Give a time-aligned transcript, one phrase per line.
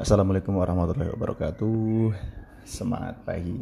[0.00, 2.08] Assalamualaikum warahmatullahi wabarakatuh.
[2.64, 3.60] Semangat pagi.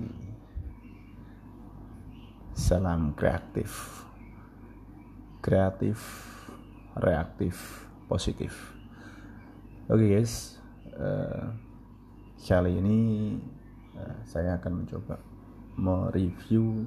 [2.55, 4.07] Salam kreatif.
[5.43, 5.99] Kreatif
[6.95, 8.55] Reaktif Positif.
[9.91, 10.63] Oke okay guys.
[10.95, 11.51] Uh,
[12.39, 12.99] Kali ini
[13.99, 15.19] uh, Saya akan mencoba
[15.83, 16.87] Mereview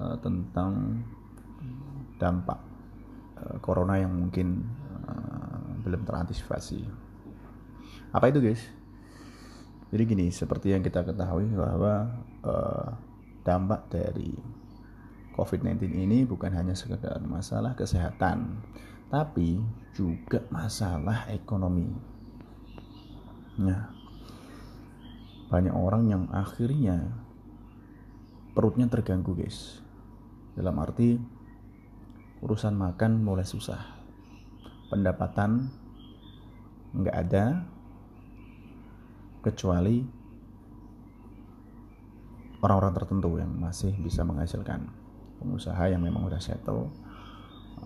[0.00, 1.04] uh, Tentang
[2.16, 2.60] Dampak
[3.44, 4.64] uh, Corona yang mungkin
[5.04, 7.05] uh, Belum terantisipasi
[8.12, 8.62] apa itu guys?
[9.92, 12.10] Jadi gini seperti yang kita ketahui bahwa
[12.42, 12.90] uh,
[13.46, 14.34] dampak dari
[15.38, 18.64] COVID-19 ini bukan hanya sekedar masalah kesehatan
[19.06, 19.62] tapi
[19.94, 21.86] juga masalah ekonomi.
[23.62, 23.94] Nah
[25.46, 27.14] banyak orang yang akhirnya
[28.56, 29.78] perutnya terganggu guys.
[30.58, 31.20] Dalam arti
[32.42, 33.78] urusan makan mulai susah.
[34.90, 35.70] Pendapatan
[36.96, 37.75] nggak ada
[39.46, 40.02] kecuali
[42.66, 44.90] orang-orang tertentu yang masih bisa menghasilkan
[45.38, 46.90] pengusaha yang memang udah settle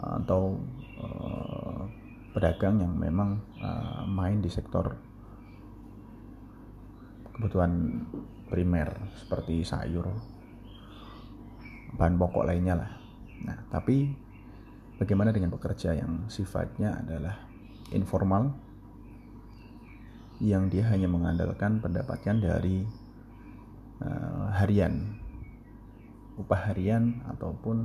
[0.00, 0.56] atau
[0.96, 1.84] uh,
[2.32, 4.96] pedagang yang memang uh, main di sektor
[7.36, 8.08] kebutuhan
[8.48, 10.08] primer seperti sayur
[12.00, 12.90] bahan pokok lainnya lah.
[13.44, 14.08] Nah tapi
[14.96, 17.36] bagaimana dengan pekerja yang sifatnya adalah
[17.92, 18.69] informal
[20.40, 22.88] yang dia hanya mengandalkan pendapatan dari
[24.00, 25.20] uh, harian
[26.40, 27.84] upah harian ataupun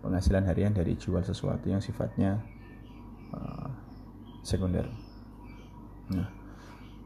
[0.00, 2.40] penghasilan harian dari jual sesuatu yang sifatnya
[3.36, 3.68] uh,
[4.40, 4.88] sekunder.
[6.08, 6.28] Nah,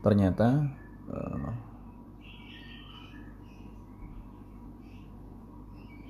[0.07, 0.71] ternyata
[1.11, 1.51] uh,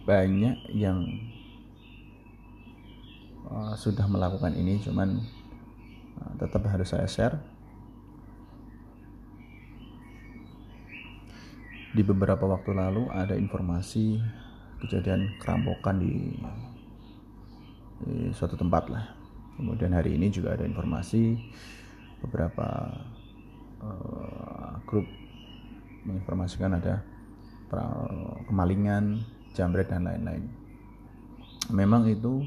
[0.05, 1.05] banyak yang
[3.49, 5.21] uh, sudah melakukan ini, cuman
[6.21, 7.37] uh, tetap harus saya share
[11.93, 14.21] di beberapa waktu lalu ada informasi
[14.85, 16.37] kejadian kerampokan di,
[18.05, 19.05] di suatu tempat lah.
[19.59, 21.35] Kemudian hari ini juga ada informasi
[22.23, 22.95] beberapa
[23.83, 25.07] uh, grup
[26.07, 27.03] menginformasikan ada
[28.49, 29.21] kemalingan
[29.53, 30.47] jambret dan lain-lain.
[31.75, 32.47] Memang itu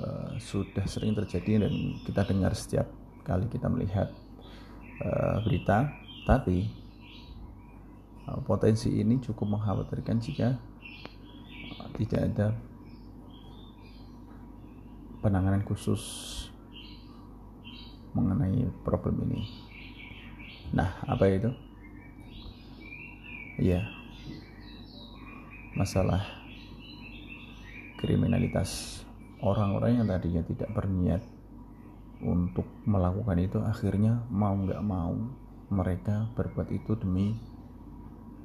[0.00, 1.72] uh, sudah sering terjadi dan
[2.06, 2.88] kita dengar setiap
[3.26, 4.08] kali kita melihat
[5.02, 5.92] uh, berita
[6.24, 6.79] tapi
[8.46, 10.58] potensi ini cukup mengkhawatirkan jika
[11.98, 12.46] tidak ada
[15.20, 16.02] penanganan khusus
[18.16, 19.42] mengenai problem ini.
[20.72, 21.50] Nah, apa itu?
[23.60, 23.84] Ya,
[25.76, 26.24] masalah
[28.00, 29.02] kriminalitas
[29.44, 31.20] orang-orang yang tadinya tidak berniat
[32.24, 35.16] untuk melakukan itu akhirnya mau nggak mau
[35.72, 37.36] mereka berbuat itu demi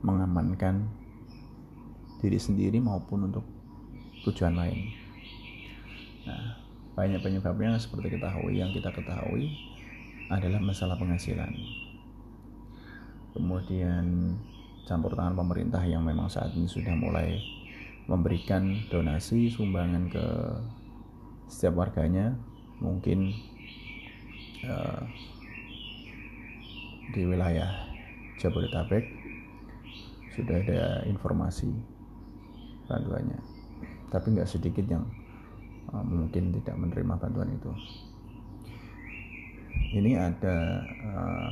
[0.03, 0.89] mengamankan
[2.19, 3.45] diri sendiri maupun untuk
[4.25, 4.89] tujuan lain.
[6.25, 6.57] Nah,
[6.97, 9.53] banyak penyebabnya seperti ketahui yang kita ketahui
[10.33, 11.53] adalah masalah penghasilan.
[13.35, 14.35] Kemudian
[14.87, 17.37] campur tangan pemerintah yang memang saat ini sudah mulai
[18.05, 20.25] memberikan donasi sumbangan ke
[21.49, 22.37] setiap warganya
[22.81, 23.33] mungkin
[24.65, 25.01] uh,
[27.13, 27.69] di wilayah
[28.41, 29.05] Jabodetabek
[30.35, 31.71] sudah ada informasi
[32.91, 33.39] bantuannya.
[34.11, 35.07] Tapi nggak sedikit yang
[35.95, 37.71] uh, mungkin tidak menerima bantuan itu.
[39.95, 41.49] Ini ada uh,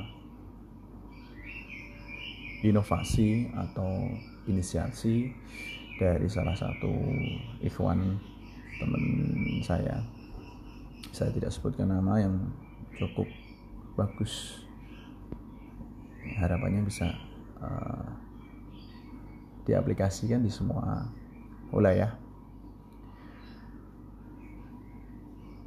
[2.64, 4.08] inovasi atau
[4.48, 5.32] inisiasi
[6.00, 6.92] dari salah satu
[7.64, 8.20] ikhwan
[8.80, 9.04] teman
[9.64, 10.04] saya.
[11.16, 12.36] Saya tidak sebutkan nama yang
[13.00, 13.28] cukup
[13.96, 14.66] bagus.
[16.40, 17.14] Harapannya bisa
[17.62, 18.23] uh,
[19.64, 21.08] diaplikasikan di semua
[21.72, 22.14] wilayah.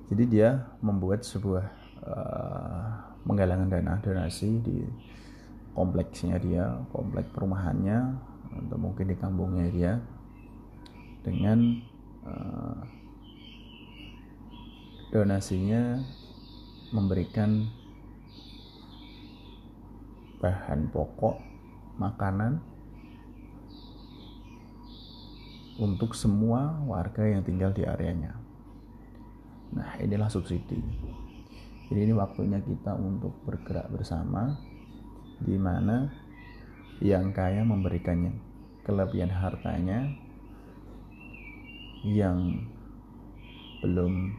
[0.07, 1.67] Jadi dia membuat sebuah
[2.07, 2.89] uh,
[3.27, 4.87] menggalangan dana donasi di
[5.75, 8.15] kompleksnya dia, komplek perumahannya,
[8.55, 9.93] atau mungkin di kampungnya dia,
[11.27, 11.83] dengan
[12.23, 12.79] uh,
[15.11, 15.99] donasinya
[16.95, 17.67] memberikan
[20.39, 21.43] bahan pokok
[21.99, 22.63] makanan
[25.77, 28.33] untuk semua warga yang tinggal di areanya.
[29.77, 30.81] Nah, inilah subsidi.
[31.87, 34.57] Jadi ini waktunya kita untuk bergerak bersama
[35.45, 36.11] di mana
[36.99, 38.33] yang kaya memberikannya
[38.83, 40.09] kelebihan hartanya
[42.03, 42.65] yang
[43.85, 44.33] belum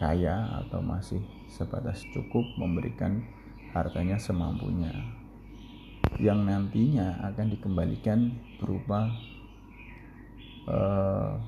[0.00, 3.20] kaya atau masih sebatas cukup memberikan
[3.76, 4.92] hartanya semampunya
[6.16, 9.12] yang nantinya akan dikembalikan berupa
[10.66, 11.38] uh,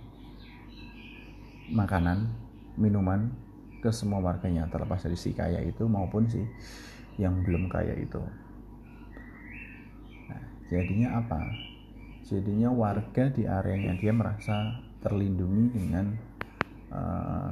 [1.71, 2.31] makanan,
[2.79, 3.29] minuman
[3.79, 6.43] ke semua warganya terlepas dari si kaya itu maupun si
[7.19, 8.23] yang belum kaya itu.
[10.31, 11.41] Nah, jadinya apa?
[12.27, 16.07] Jadinya warga di areanya dia merasa terlindungi dengan
[16.93, 17.51] uh,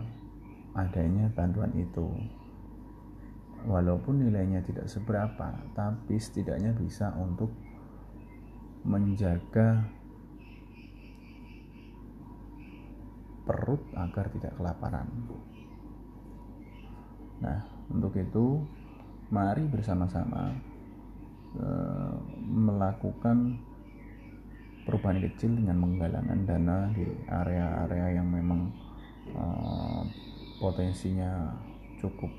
[0.77, 2.07] adanya bantuan itu.
[3.67, 7.51] Walaupun nilainya tidak seberapa, tapi setidaknya bisa untuk
[8.87, 9.83] menjaga
[13.47, 15.07] perut agar tidak kelaparan.
[17.41, 18.67] Nah, untuk itu
[19.31, 20.51] mari bersama-sama
[21.59, 23.63] uh, melakukan
[24.87, 28.71] perubahan kecil dengan menggalangkan dana di area-area yang memang
[29.35, 30.03] uh,
[30.63, 31.55] potensinya
[31.99, 32.31] cukup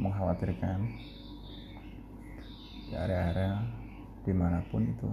[0.00, 0.80] mengkhawatirkan
[2.88, 3.60] di area-area
[4.24, 5.10] di mana pun itu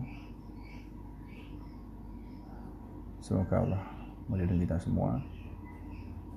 [3.20, 3.99] semoga Allah
[4.30, 5.18] melindungi kita semua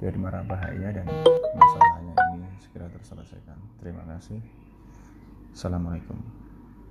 [0.01, 1.07] dari mara bahaya dan
[1.55, 3.61] masalahnya ini segera terselesaikan.
[3.79, 4.41] Terima kasih.
[5.53, 6.42] Assalamualaikum.